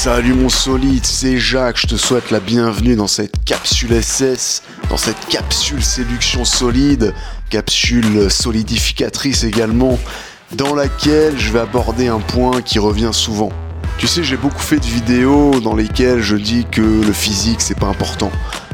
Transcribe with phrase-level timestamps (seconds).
[0.00, 4.96] Salut mon solide, c'est Jacques, je te souhaite la bienvenue dans cette capsule SS, dans
[4.96, 7.12] cette capsule séduction solide,
[7.50, 9.98] capsule solidificatrice également,
[10.52, 13.50] dans laquelle je vais aborder un point qui revient souvent.
[13.98, 17.76] Tu sais, j'ai beaucoup fait de vidéos dans lesquelles je dis que le physique c'est
[17.76, 18.30] pas important,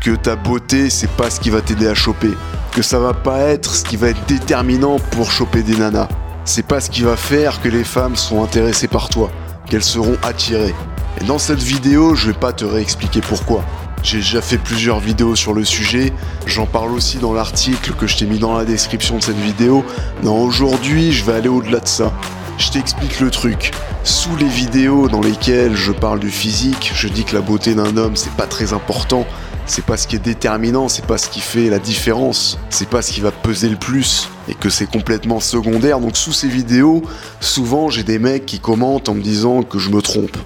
[0.00, 2.34] que ta beauté c'est pas ce qui va t'aider à choper,
[2.70, 6.06] que ça va pas être ce qui va être déterminant pour choper des nanas.
[6.44, 9.32] C'est pas ce qui va faire que les femmes sont intéressées par toi,
[9.68, 10.76] qu'elles seront attirées.
[11.20, 13.64] Et dans cette vidéo, je vais pas te réexpliquer pourquoi.
[14.02, 16.12] J'ai déjà fait plusieurs vidéos sur le sujet,
[16.46, 19.84] j'en parle aussi dans l'article que je t'ai mis dans la description de cette vidéo.
[20.22, 22.12] Non, aujourd'hui, je vais aller au-delà de ça.
[22.58, 23.72] Je t'explique le truc.
[24.04, 27.96] Sous les vidéos dans lesquelles je parle du physique, je dis que la beauté d'un
[27.96, 29.26] homme c'est pas très important,
[29.66, 33.02] c'est pas ce qui est déterminant, c'est pas ce qui fait la différence, c'est pas
[33.02, 36.00] ce qui va peser le plus et que c'est complètement secondaire.
[36.00, 37.02] Donc sous ces vidéos,
[37.40, 40.36] souvent j'ai des mecs qui commentent en me disant que je me trompe,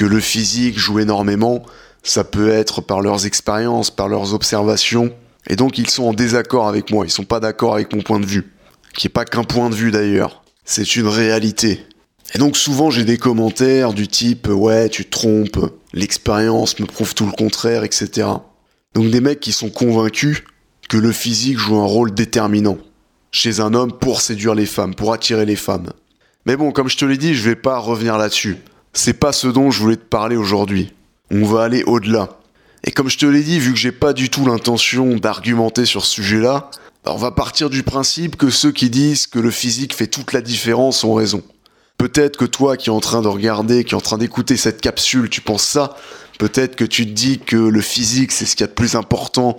[0.00, 1.62] que le physique joue énormément,
[2.02, 5.12] ça peut être par leurs expériences, par leurs observations,
[5.46, 8.18] et donc ils sont en désaccord avec moi, ils sont pas d'accord avec mon point
[8.18, 8.50] de vue,
[8.94, 11.84] qui est pas qu'un point de vue d'ailleurs, c'est une réalité.
[12.34, 17.14] Et donc souvent j'ai des commentaires du type ouais tu te trompes, l'expérience me prouve
[17.14, 18.26] tout le contraire, etc.
[18.94, 20.44] Donc des mecs qui sont convaincus
[20.88, 22.78] que le physique joue un rôle déterminant
[23.32, 25.90] chez un homme pour séduire les femmes, pour attirer les femmes.
[26.46, 28.56] Mais bon, comme je te l'ai dit, je vais pas revenir là-dessus.
[28.92, 30.92] C'est pas ce dont je voulais te parler aujourd'hui.
[31.30, 32.40] On va aller au-delà.
[32.84, 36.04] Et comme je te l'ai dit, vu que j'ai pas du tout l'intention d'argumenter sur
[36.04, 36.70] ce sujet-là,
[37.04, 40.40] on va partir du principe que ceux qui disent que le physique fait toute la
[40.40, 41.42] différence ont raison.
[41.98, 44.80] Peut-être que toi qui es en train de regarder, qui es en train d'écouter cette
[44.80, 45.96] capsule, tu penses ça.
[46.38, 48.96] Peut-être que tu te dis que le physique c'est ce qu'il y a de plus
[48.96, 49.56] important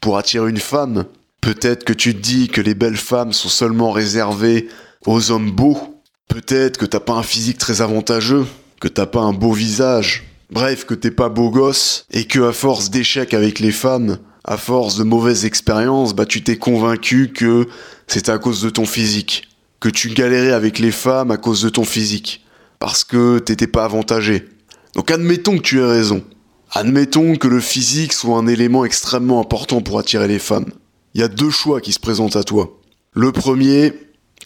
[0.00, 1.04] pour attirer une femme.
[1.40, 4.68] Peut-être que tu te dis que les belles femmes sont seulement réservées
[5.06, 6.00] aux hommes beaux.
[6.28, 8.46] Peut-être que t'as pas un physique très avantageux,
[8.80, 10.24] que t'as pas un beau visage.
[10.50, 14.56] Bref, que t'es pas beau gosse et que à force d'échecs avec les femmes, à
[14.56, 17.68] force de mauvaises expériences, bah tu t'es convaincu que
[18.08, 19.48] c'était à cause de ton physique,
[19.78, 22.44] que tu galérais avec les femmes à cause de ton physique,
[22.80, 24.48] parce que t'étais pas avantagé.
[24.96, 26.24] Donc admettons que tu aies raison.
[26.72, 30.70] Admettons que le physique soit un élément extrêmement important pour attirer les femmes.
[31.14, 32.80] Il y a deux choix qui se présentent à toi.
[33.12, 33.92] Le premier,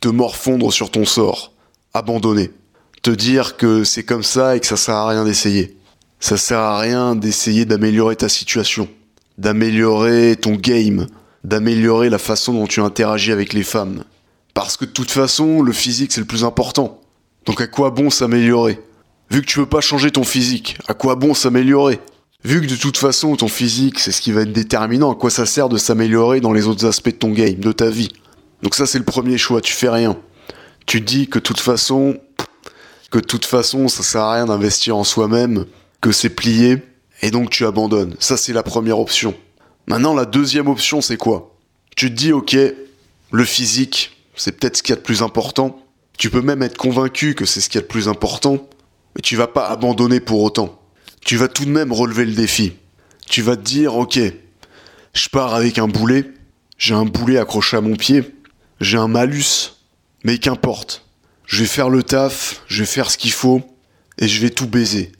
[0.00, 1.52] te morfondre sur ton sort,
[1.92, 2.50] abandonner,
[3.04, 5.76] te dire que c'est comme ça et que ça sert à rien d'essayer.
[6.20, 8.88] Ça sert à rien d'essayer d'améliorer ta situation,
[9.36, 11.06] d'améliorer ton game,
[11.44, 14.04] d'améliorer la façon dont tu interagis avec les femmes.
[14.54, 17.02] Parce que de toute façon, le physique c'est le plus important.
[17.44, 18.80] Donc à quoi bon s'améliorer?
[19.30, 22.00] Vu que tu veux pas changer ton physique, à quoi bon s'améliorer?
[22.42, 25.28] Vu que de toute façon ton physique c'est ce qui va être déterminant, à quoi
[25.28, 28.08] ça sert de s'améliorer dans les autres aspects de ton game, de ta vie?
[28.62, 30.16] Donc ça c'est le premier choix, tu fais rien.
[30.86, 32.18] Tu dis que de toute façon,
[33.18, 35.66] de toute façon ça sert à rien d'investir en soi-même,
[36.00, 36.82] que c'est plié,
[37.22, 38.16] et donc tu abandonnes.
[38.18, 39.34] Ça c'est la première option.
[39.86, 41.56] Maintenant la deuxième option c'est quoi?
[41.96, 42.56] Tu te dis ok,
[43.30, 45.80] le physique c'est peut-être ce qu'il y a de plus important.
[46.18, 48.68] Tu peux même être convaincu que c'est ce qu'il y a de plus important,
[49.14, 50.80] mais tu vas pas abandonner pour autant.
[51.24, 52.74] Tu vas tout de même relever le défi.
[53.28, 54.18] Tu vas te dire, ok,
[55.14, 56.30] je pars avec un boulet,
[56.76, 58.22] j'ai un boulet accroché à mon pied,
[58.80, 59.72] j'ai un malus,
[60.24, 61.06] mais qu'importe.
[61.46, 63.62] Je vais faire le taf, je vais faire ce qu'il faut,
[64.18, 65.12] et je vais tout baiser.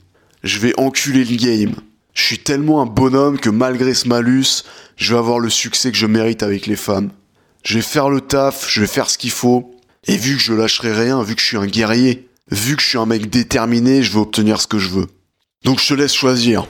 [0.43, 1.75] Je vais enculer le game.
[2.13, 4.63] Je suis tellement un bonhomme que malgré ce malus,
[4.95, 7.11] je vais avoir le succès que je mérite avec les femmes.
[7.63, 9.75] Je vais faire le taf, je vais faire ce qu'il faut,
[10.07, 12.89] et vu que je lâcherai rien, vu que je suis un guerrier, vu que je
[12.89, 15.07] suis un mec déterminé, je vais obtenir ce que je veux.
[15.63, 16.67] Donc je te laisse choisir.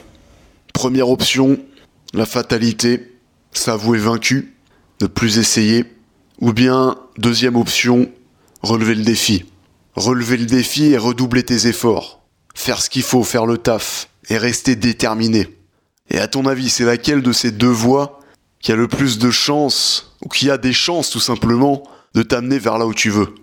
[0.74, 1.60] Première option,
[2.14, 3.12] la fatalité,
[3.52, 4.54] s'avouer vaincu,
[5.02, 5.86] ne plus essayer.
[6.40, 8.10] Ou bien, deuxième option,
[8.66, 9.46] relever le défi.
[9.96, 12.22] Relever le défi et redoubler tes efforts.
[12.54, 15.48] Faire ce qu'il faut, faire le taf, et rester déterminé.
[16.10, 18.20] Et à ton avis, c'est laquelle de ces deux voies
[18.60, 21.84] qui a le plus de chances, ou qui a des chances tout simplement,
[22.14, 23.36] de t'amener vers là où tu veux?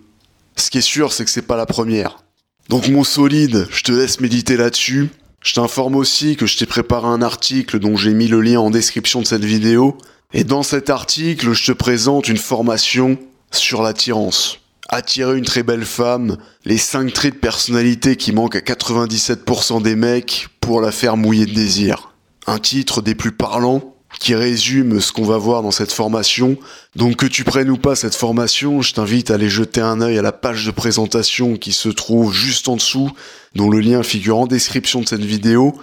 [0.55, 2.23] Ce qui est sûr, c'est que c'est pas la première.
[2.69, 5.09] Donc mon solide, je te laisse méditer là-dessus.
[5.41, 8.69] Je t'informe aussi que je t'ai préparé un article dont j'ai mis le lien en
[8.69, 9.97] description de cette vidéo.
[10.33, 13.17] Et dans cet article, je te présente une formation
[13.51, 14.59] sur l'attirance.
[14.89, 19.95] Attirer une très belle femme, les 5 traits de personnalité qui manquent à 97% des
[19.95, 22.13] mecs pour la faire mouiller de désir.
[22.47, 26.57] Un titre des plus parlants qui résume ce qu'on va voir dans cette formation.
[26.95, 30.17] Donc que tu prennes ou pas cette formation, je t'invite à aller jeter un œil
[30.17, 33.11] à la page de présentation qui se trouve juste en dessous,
[33.55, 35.73] dont le lien figure en description de cette vidéo,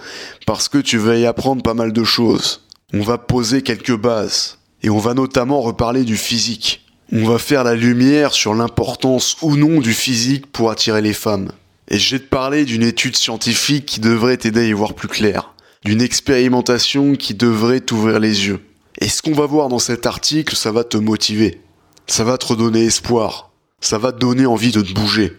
[0.45, 2.61] parce que tu vas y apprendre pas mal de choses.
[2.93, 6.85] On va poser quelques bases, et on va notamment reparler du physique.
[7.13, 11.51] On va faire la lumière sur l'importance ou non du physique pour attirer les femmes.
[11.89, 15.09] Et je vais te parler d'une étude scientifique qui devrait t'aider à y voir plus
[15.09, 15.53] clair,
[15.83, 18.61] d'une expérimentation qui devrait t'ouvrir les yeux.
[19.01, 21.59] Et ce qu'on va voir dans cet article, ça va te motiver,
[22.07, 25.33] ça va te redonner espoir, ça va te donner envie de te bouger.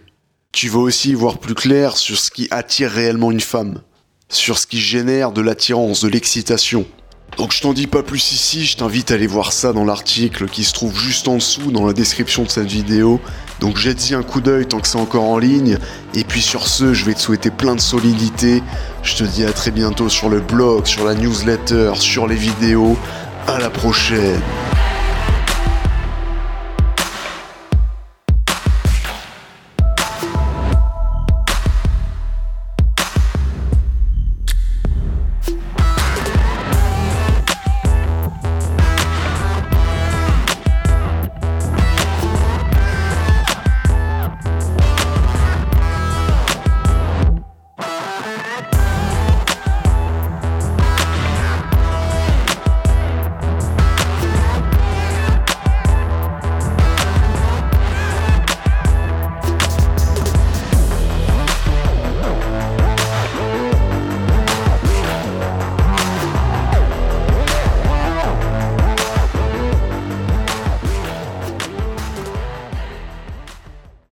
[0.52, 3.80] Tu vas aussi y voir plus clair sur ce qui attire réellement une femme,
[4.28, 6.84] sur ce qui génère de l'attirance, de l'excitation.
[7.36, 10.48] Donc je t'en dis pas plus ici, je t'invite à aller voir ça dans l'article
[10.48, 13.20] qui se trouve juste en dessous dans la description de cette vidéo.
[13.60, 15.78] Donc jette-y un coup d'œil tant que c'est encore en ligne.
[16.14, 18.62] Et puis sur ce, je vais te souhaiter plein de solidité.
[19.02, 22.96] Je te dis à très bientôt sur le blog, sur la newsletter, sur les vidéos.
[23.46, 24.40] À la prochaine